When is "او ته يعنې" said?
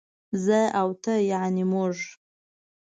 0.79-1.63